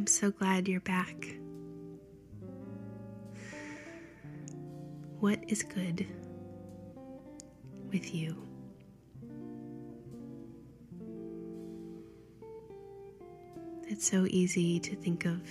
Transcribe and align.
I'm 0.00 0.06
so 0.06 0.30
glad 0.30 0.66
you're 0.66 0.80
back. 0.80 1.26
What 5.18 5.38
is 5.46 5.62
good 5.62 6.06
with 7.92 8.14
you? 8.14 8.34
It's 13.88 14.10
so 14.10 14.24
easy 14.30 14.80
to 14.80 14.96
think 14.96 15.26
of 15.26 15.42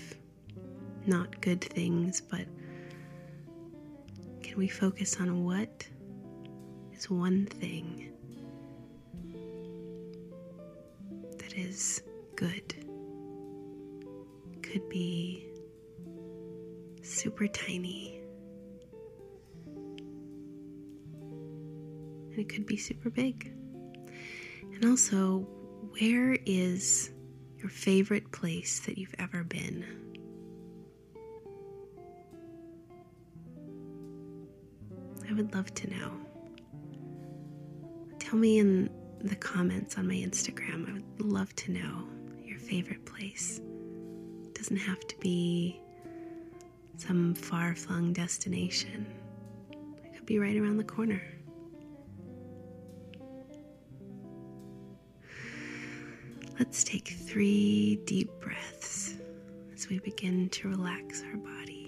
not 1.05 1.39
good 1.41 1.63
things, 1.63 2.19
but 2.19 2.47
can 4.41 4.57
we 4.57 4.67
focus 4.67 5.17
on 5.19 5.45
what 5.45 5.87
is 6.95 7.07
one 7.07 7.45
thing 7.45 8.11
that 11.37 11.53
is 11.55 12.01
good? 12.35 12.78
Could 14.71 14.87
be 14.87 15.47
super 17.01 17.47
tiny, 17.47 18.21
and 22.29 22.37
it 22.37 22.49
could 22.49 22.67
be 22.67 22.77
super 22.77 23.09
big. 23.09 23.51
And 24.75 24.85
also, 24.85 25.47
where 25.97 26.37
is 26.45 27.09
your 27.57 27.69
favorite 27.69 28.31
place 28.31 28.81
that 28.81 28.99
you've 28.99 29.15
ever 29.17 29.43
been? 29.43 29.83
I 35.27 35.33
would 35.33 35.51
love 35.55 35.73
to 35.73 35.89
know. 35.89 36.11
Tell 38.19 38.37
me 38.37 38.59
in 38.59 38.91
the 39.21 39.35
comments 39.35 39.97
on 39.97 40.07
my 40.07 40.13
Instagram. 40.13 40.87
I 40.87 40.93
would 40.93 41.21
love 41.21 41.55
to 41.55 41.71
know 41.71 42.07
your 42.43 42.59
favorite 42.59 43.03
place. 43.05 43.61
Doesn't 44.59 44.75
have 44.75 44.99
to 45.07 45.17
be 45.19 45.79
some 46.97 47.33
far 47.33 47.75
flung 47.75 48.11
destination, 48.11 49.07
it 50.03 50.13
could 50.13 50.25
be 50.25 50.37
right 50.37 50.57
around 50.57 50.75
the 50.75 50.83
corner. 50.83 51.21
Let's 56.59 56.83
take 56.83 57.07
three 57.07 58.01
deep 58.03 58.29
breaths 58.41 59.15
as 59.73 59.87
we 59.87 59.99
begin 59.99 60.49
to 60.49 60.67
relax 60.67 61.23
our 61.23 61.37
body. 61.37 61.78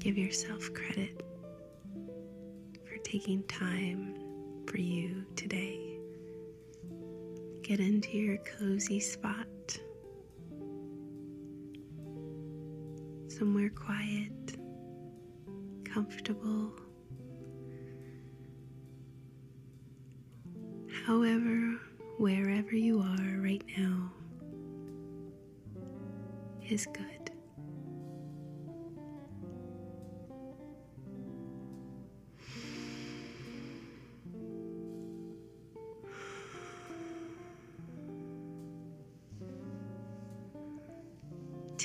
Give 0.00 0.16
yourself 0.16 0.72
credit 0.72 1.22
for 2.86 2.96
taking 3.04 3.42
time 3.42 4.14
for 4.66 4.78
you 4.78 5.26
today. 5.36 5.98
Get 7.62 7.80
into 7.80 8.16
your 8.16 8.38
cozy 8.38 8.98
spot, 8.98 9.46
somewhere 13.28 13.68
quiet, 13.68 14.56
comfortable. 15.84 16.72
However, 21.04 21.78
wherever 22.16 22.74
you 22.74 23.00
are 23.00 23.38
right 23.38 23.64
now 23.76 24.10
is 26.70 26.86
good. 26.86 27.19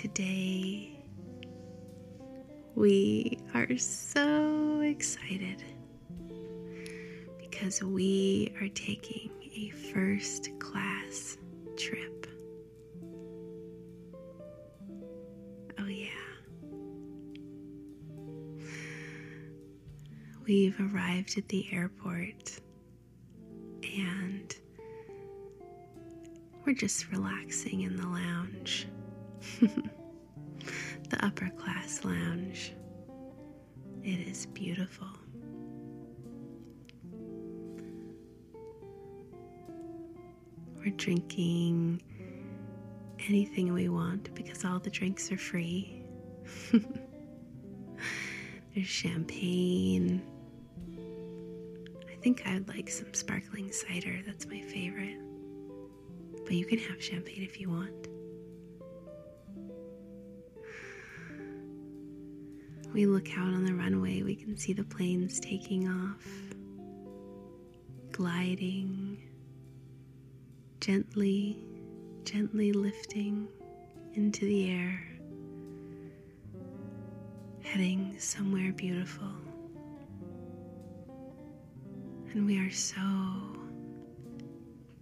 Today, 0.05 0.99
we 2.75 3.39
are 3.55 3.75
so 3.75 4.81
excited 4.81 5.63
because 7.39 7.81
we 7.81 8.53
are 8.61 8.67
taking 8.67 9.31
a 9.55 9.71
first 9.71 10.51
class 10.59 11.39
trip. 11.75 12.27
Oh, 15.79 15.87
yeah. 15.87 16.05
We've 20.45 20.79
arrived 20.93 21.35
at 21.39 21.47
the 21.49 21.65
airport 21.71 22.59
and 23.81 24.55
we're 26.63 26.75
just 26.75 27.11
relaxing 27.11 27.81
in 27.81 27.95
the 27.95 28.05
lounge. 28.05 28.87
upper 31.25 31.49
class 31.49 32.05
lounge. 32.05 32.73
It 34.03 34.27
is 34.27 34.45
beautiful. 34.45 35.07
We're 40.77 40.91
drinking 40.95 42.03
anything 43.27 43.73
we 43.73 43.89
want 43.89 44.35
because 44.35 44.63
all 44.63 44.77
the 44.77 44.91
drinks 44.91 45.31
are 45.31 45.37
free. 45.37 46.03
There's 48.75 48.85
champagne. 48.85 50.21
I 52.07 52.15
think 52.21 52.43
I 52.45 52.53
would 52.53 52.67
like 52.67 52.87
some 52.87 53.15
sparkling 53.15 53.71
cider. 53.71 54.21
That's 54.27 54.45
my 54.45 54.61
favorite. 54.61 55.17
But 56.43 56.53
you 56.53 56.65
can 56.65 56.77
have 56.77 57.01
champagne 57.01 57.41
if 57.41 57.59
you 57.59 57.71
want. 57.71 58.09
we 62.95 63.05
look 63.05 63.37
out 63.37 63.53
on 63.53 63.65
the 63.65 63.73
runway, 63.73 64.21
we 64.21 64.33
can 64.33 64.55
see 64.55 64.71
the 64.71 64.85
planes 64.85 65.37
taking 65.41 65.89
off, 65.89 66.25
gliding, 68.13 69.17
gently, 70.79 71.57
gently 72.23 72.71
lifting 72.71 73.49
into 74.13 74.45
the 74.45 74.71
air, 74.71 75.05
heading 77.63 78.15
somewhere 78.17 78.71
beautiful. 78.71 79.27
And 82.31 82.45
we 82.45 82.57
are 82.59 82.71
so 82.71 83.01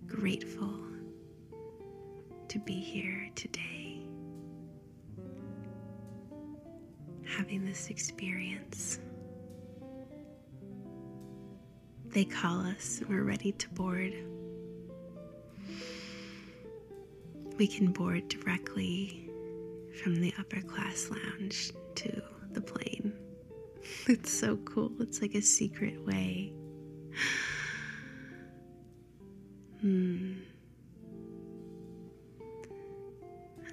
grateful 0.07 0.79
to 2.47 2.57
be 2.57 2.73
here 2.73 3.29
today. 3.35 3.72
Having 7.37 7.65
this 7.65 7.89
experience. 7.89 8.99
They 12.05 12.25
call 12.25 12.59
us, 12.61 13.01
we're 13.09 13.23
ready 13.23 13.53
to 13.53 13.69
board. 13.69 14.13
We 17.57 17.67
can 17.67 17.91
board 17.91 18.27
directly 18.27 19.29
from 20.01 20.21
the 20.21 20.33
upper 20.39 20.61
class 20.61 21.09
lounge 21.09 21.71
to 21.95 22.21
the 22.51 22.61
plane. 22.61 23.13
It's 24.07 24.31
so 24.31 24.55
cool. 24.57 24.91
It's 25.01 25.21
like 25.21 25.35
a 25.35 25.41
secret 25.41 26.03
way. 26.05 26.53
Hmm. 29.81 30.35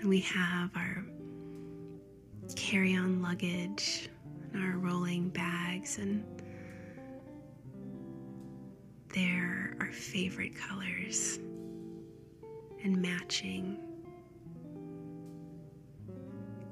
And 0.00 0.08
we 0.08 0.20
have 0.20 0.70
our 0.74 1.04
carry 2.56 2.96
on 2.96 3.22
luggage 3.22 4.08
and 4.52 4.62
our 4.62 4.78
rolling 4.78 5.30
bags, 5.30 5.98
and 5.98 6.24
they're 9.14 9.76
our 9.80 9.92
favorite 9.92 10.54
colors 10.56 11.38
and 12.82 13.00
matching 13.00 13.78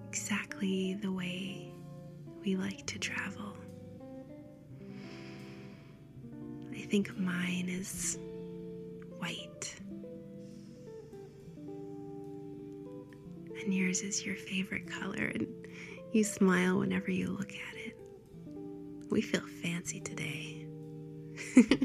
exactly 0.09 0.95
the 0.95 1.11
way 1.13 1.73
we 2.45 2.57
like 2.57 2.87
to 2.87 2.99
travel. 2.99 3.55
I 6.73 6.81
think 6.83 7.17
mine 7.19 7.69
is 7.69 8.19
white. 9.19 9.75
And 13.61 13.75
yours 13.75 14.01
is 14.01 14.25
your 14.25 14.37
favorite 14.37 14.87
color, 14.87 15.25
and 15.35 15.47
you 16.13 16.25
smile 16.25 16.79
whenever 16.79 17.11
you 17.11 17.29
look 17.29 17.53
at 17.53 17.77
it. 17.77 17.97
We 19.11 19.21
feel 19.21 19.43
fancy 19.63 20.01
today. 20.01 20.67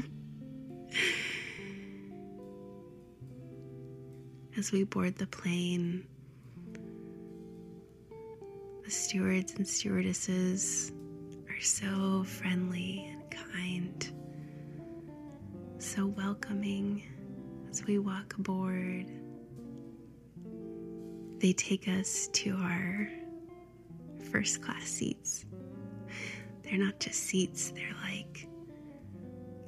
As 4.56 4.70
we 4.72 4.84
board 4.84 5.16
the 5.16 5.26
plane, 5.26 6.06
the 8.84 8.90
stewards 8.90 9.54
and 9.54 9.66
stewardesses 9.66 10.92
are 11.48 11.60
so 11.60 12.24
friendly 12.24 13.10
and 13.10 13.22
kind, 13.30 14.12
so 15.78 16.06
welcoming 16.06 17.02
as 17.70 17.84
we 17.84 17.98
walk 17.98 18.34
aboard. 18.38 19.06
They 21.38 21.52
take 21.52 21.88
us 21.88 22.28
to 22.34 22.56
our 22.56 23.10
first 24.34 24.60
class 24.62 24.82
seats. 24.82 25.44
They're 26.64 26.76
not 26.76 26.98
just 26.98 27.22
seats, 27.22 27.70
they're 27.70 27.94
like 28.02 28.48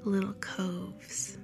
little 0.03 0.33
coves. 0.35 1.39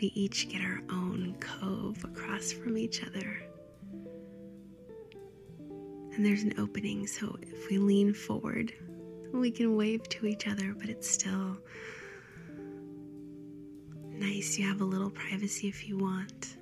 We 0.00 0.06
each 0.14 0.48
get 0.48 0.62
our 0.62 0.80
own 0.90 1.36
cove 1.38 2.02
across 2.02 2.50
from 2.50 2.78
each 2.78 3.04
other. 3.04 3.42
And 6.14 6.24
there's 6.24 6.44
an 6.44 6.54
opening, 6.58 7.06
so 7.06 7.36
if 7.42 7.68
we 7.68 7.76
lean 7.76 8.14
forward, 8.14 8.72
we 9.30 9.50
can 9.50 9.76
wave 9.76 10.08
to 10.08 10.26
each 10.26 10.48
other, 10.48 10.74
but 10.74 10.88
it's 10.88 11.10
still 11.10 11.58
nice. 14.08 14.56
You 14.56 14.66
have 14.66 14.80
a 14.80 14.86
little 14.86 15.10
privacy 15.10 15.68
if 15.68 15.86
you 15.86 15.98
want. 15.98 16.56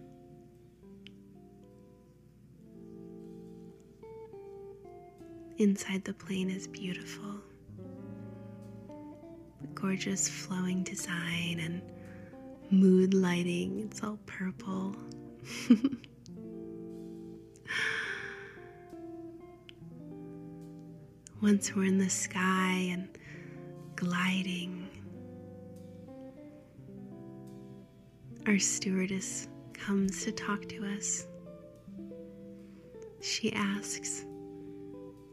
Inside 5.63 6.05
the 6.05 6.13
plane 6.13 6.51
is 6.51 6.67
beautiful. 6.67 7.37
The 9.61 9.69
gorgeous 9.77 10.29
flowing 10.29 10.83
design 10.83 11.61
and 11.61 11.81
mood 12.73 13.15
lighting. 13.15 13.79
It's 13.79 14.03
all 14.03 14.19
purple. 14.27 14.97
Once 21.41 21.77
we're 21.77 21.85
in 21.85 21.99
the 21.99 22.11
sky 22.11 22.89
and 22.91 23.09
gliding, 23.95 24.89
our 28.49 28.59
stewardess 28.59 29.47
comes 29.75 30.25
to 30.25 30.33
talk 30.33 30.69
to 30.71 30.85
us. 30.97 31.25
She 33.21 33.53
asks, 33.53 34.25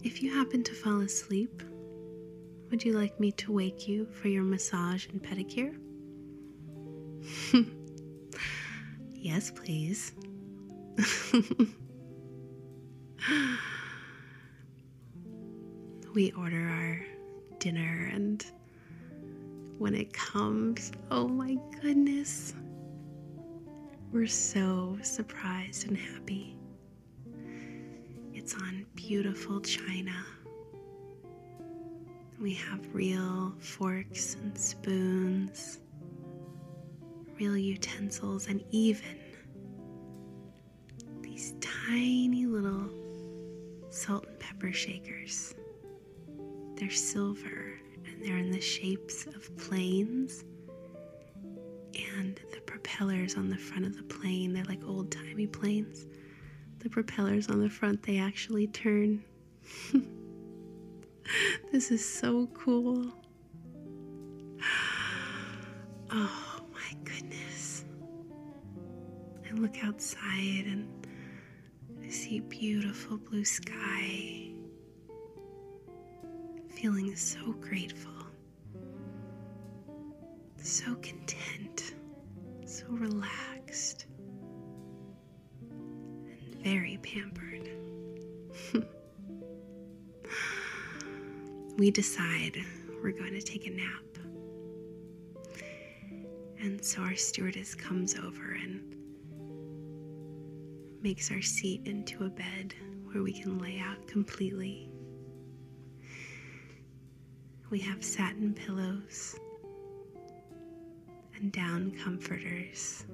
If 0.01 0.23
you 0.23 0.33
happen 0.33 0.63
to 0.63 0.73
fall 0.73 1.01
asleep, 1.01 1.61
would 2.71 2.85
you 2.85 2.93
like 2.93 3.19
me 3.19 3.33
to 3.33 3.51
wake 3.51 3.85
you 3.85 4.05
for 4.05 4.29
your 4.29 4.43
massage 4.43 5.07
and 5.07 5.21
pedicure? 5.21 5.75
yes, 9.13 9.51
please. 9.51 10.13
we 16.13 16.31
order 16.31 16.69
our 16.69 17.05
dinner, 17.59 18.09
and 18.13 18.45
when 19.79 19.93
it 19.95 20.13
comes, 20.13 20.93
oh 21.11 21.27
my 21.27 21.57
goodness, 21.81 22.53
we're 24.13 24.27
so 24.27 24.97
surprised 25.01 25.89
and 25.89 25.97
happy. 25.97 26.58
On 28.55 28.85
beautiful 28.95 29.61
china. 29.61 30.25
We 32.41 32.53
have 32.53 32.93
real 32.93 33.53
forks 33.59 34.35
and 34.35 34.57
spoons 34.57 35.79
real 37.39 37.57
utensils, 37.57 38.47
and 38.47 38.63
even 38.71 39.17
these 41.21 41.53
tiny 41.61 42.45
little 42.45 42.89
salt 43.89 44.25
and 44.27 44.39
pepper 44.39 44.73
shakers. 44.73 45.55
They're 46.75 46.89
silver 46.89 47.79
and 48.05 48.23
they're 48.23 48.37
in 48.37 48.51
the 48.51 48.61
shapes 48.61 49.25
of 49.27 49.55
planes. 49.57 50.43
And 52.17 52.39
the 52.53 52.61
propellers 52.61 53.35
on 53.35 53.49
the 53.49 53.57
front 53.57 53.85
of 53.85 53.95
the 53.95 54.03
plane, 54.03 54.53
they're 54.53 54.63
like 54.65 54.83
old 54.85 55.11
timey 55.11 55.47
planes. 55.47 56.05
The 56.79 56.89
propellers 56.89 57.49
on 57.49 57.59
the 57.61 57.69
front, 57.69 58.03
they 58.03 58.17
actually 58.17 58.67
turn. 58.67 59.23
this 61.71 61.91
is 61.91 62.03
so 62.07 62.47
cool. 62.53 63.13
Oh 66.11 66.61
my 66.73 66.97
goodness. 67.03 67.85
I 69.47 69.53
look 69.53 69.83
outside 69.83 70.65
and 70.65 70.87
I 72.03 72.09
see 72.09 72.39
beautiful 72.39 73.17
blue 73.17 73.45
sky. 73.45 74.49
Feeling 76.71 77.15
so 77.15 77.51
grateful, 77.61 78.11
so 80.57 80.95
content, 80.95 81.93
so 82.65 82.85
relaxed, 82.89 83.38
pampered. 87.13 87.69
we 91.77 91.89
decide 91.91 92.57
we're 93.01 93.11
going 93.11 93.33
to 93.33 93.41
take 93.41 93.65
a 93.65 93.71
nap. 93.71 94.03
And 96.61 96.83
so 96.83 97.01
our 97.01 97.15
stewardess 97.15 97.73
comes 97.73 98.15
over 98.15 98.51
and 98.51 98.95
makes 101.01 101.31
our 101.31 101.41
seat 101.41 101.81
into 101.85 102.25
a 102.25 102.29
bed 102.29 102.75
where 103.05 103.23
we 103.23 103.31
can 103.31 103.57
lay 103.57 103.79
out 103.79 104.05
completely. 104.07 104.89
We 107.69 107.79
have 107.79 108.03
satin 108.03 108.53
pillows 108.53 109.39
and 111.37 111.51
down 111.51 111.91
comforters, 112.03 113.05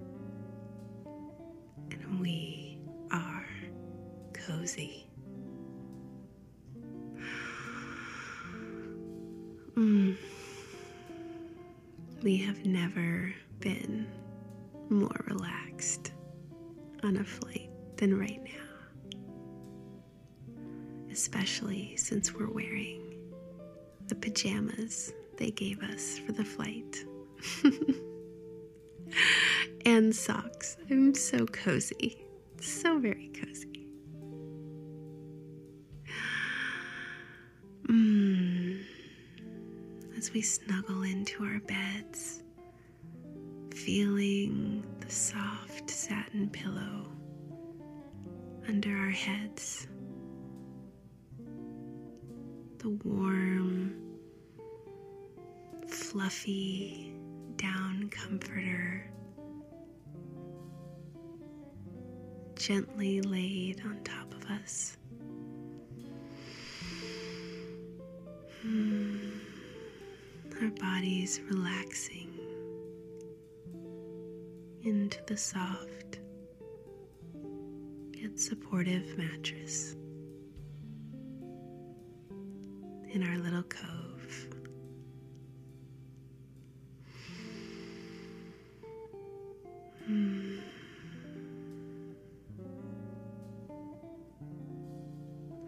cozy. 4.46 5.08
Mm. 9.76 10.16
We 12.24 12.38
have 12.38 12.66
never 12.66 13.34
been 13.60 14.08
more 14.90 15.24
relaxed 15.28 16.14
on 17.04 17.18
a 17.18 17.24
flight 17.24 17.70
than 17.98 18.18
right 18.18 18.42
now. 18.44 18.52
Especially 21.12 21.96
since 21.98 22.34
we're 22.34 22.50
wearing 22.50 23.02
the 24.08 24.16
pajamas 24.16 25.14
they 25.38 25.52
gave 25.52 25.84
us 25.84 26.18
for 26.20 26.32
the 26.32 26.46
flight. 26.46 27.04
and 29.86 30.16
socks. 30.16 30.78
I'm 30.90 31.14
so 31.14 31.46
cozy. 31.48 32.26
So 32.62 33.00
very 33.00 33.30
cozy. 33.30 33.75
We 40.36 40.42
snuggle 40.42 41.04
into 41.04 41.46
our 41.46 41.62
beds, 41.62 42.44
feeling 43.74 44.84
the 45.00 45.10
soft 45.10 45.90
satin 45.90 46.50
pillow 46.50 47.06
under 48.68 48.90
our 48.98 49.12
heads, 49.12 49.88
the 52.80 52.90
warm, 53.06 53.96
fluffy 55.88 57.16
down 57.56 58.10
comforter 58.10 59.10
gently 62.56 63.22
laid 63.22 63.82
on 63.86 64.04
top 64.04 64.34
of 64.34 64.52
us. 64.52 64.98
Hmm. 68.62 69.05
Bodies 70.96 71.42
relaxing 71.50 72.30
into 74.84 75.20
the 75.28 75.36
soft 75.36 76.20
yet 78.14 78.40
supportive 78.40 79.18
mattress 79.18 79.98
in 83.12 83.28
our 83.28 83.38
little 83.40 83.64
cove. 83.64 84.48
Hmm. 90.06 90.60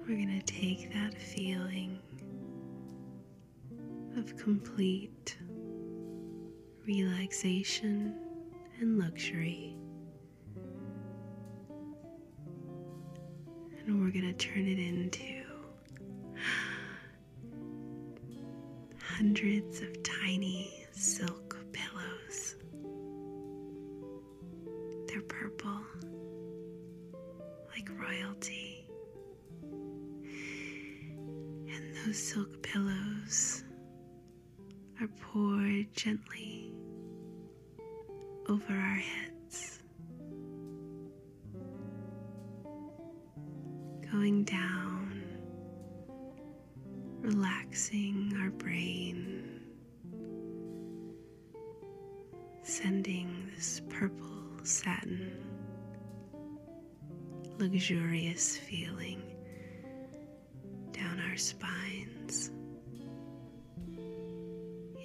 We're 0.08 0.16
going 0.16 0.40
to 0.40 0.46
take 0.46 0.94
that 0.94 1.22
feeling 1.22 2.00
complete 4.48 5.36
relaxation 6.88 8.16
and 8.80 8.98
luxury. 8.98 9.76
And 13.86 14.02
we're 14.02 14.10
going 14.10 14.24
to 14.24 14.32
turn 14.36 14.66
it 14.66 14.80
into 14.80 15.44
hundreds 19.18 19.82
of 19.82 20.02
tiny 20.02 20.86
silk 20.94 21.58
pillows. 21.74 22.56
They're 25.10 25.22
purple, 25.24 25.82
like 27.76 27.90
royalty. 28.00 28.88
And 31.70 31.94
those 32.06 32.18
silk 32.18 32.62
pillows 32.62 33.07
gently 35.94 36.74
over 38.50 38.74
our 38.74 38.96
heads, 38.96 39.80
going 44.12 44.44
down, 44.44 45.22
relaxing 47.20 48.34
our 48.42 48.50
brain, 48.52 49.62
sending 52.64 53.50
this 53.56 53.82
purple 53.90 54.26
satin, 54.64 55.32
luxurious 57.58 58.58
feeling 58.58 59.22
down 60.92 61.20
our 61.30 61.38
spines 61.38 62.52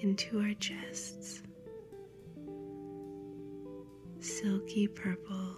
into 0.03 0.37
our 0.41 0.53
chests. 0.55 1.41
Silky 4.19 4.85
purple, 4.85 5.55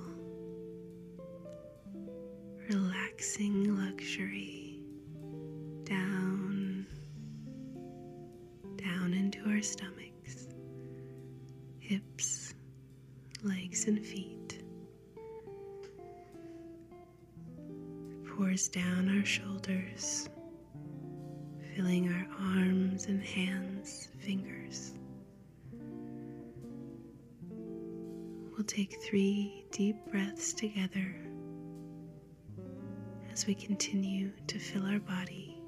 relaxing 2.69 3.75
luxury 3.75 4.79
down, 5.83 6.85
down 8.75 9.13
into 9.15 9.39
our 9.49 9.63
stomachs, 9.63 10.47
hips, 11.79 12.53
legs, 13.41 13.87
and 13.87 14.05
feet. 14.05 14.61
Pours 18.27 18.67
down 18.67 19.17
our 19.17 19.25
shoulders 19.25 20.29
filling 21.75 22.07
our 22.07 22.27
arms 22.39 23.07
and 23.07 23.21
hands, 23.21 24.07
fingers. 24.25 24.93
We'll 28.51 28.65
take 28.65 28.99
three 29.03 29.65
deep 29.71 29.97
breaths 30.09 30.51
together 30.53 31.15
as 33.31 33.45
we 33.45 33.53
continue 33.53 34.31
to 34.47 34.57
fill 34.57 34.83
our 34.85 34.99
body 34.99 35.59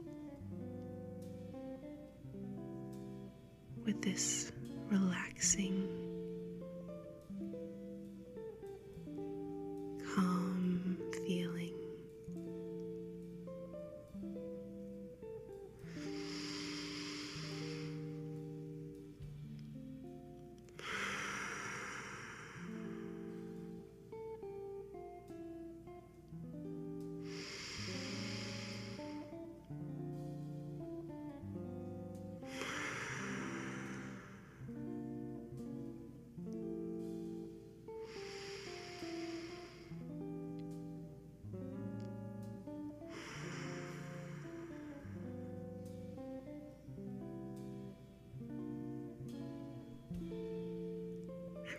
with 3.85 4.01
this 4.01 4.51
relaxing, 4.89 5.87
calm 10.15 10.46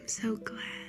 so 0.09 0.37
glad 0.37 0.88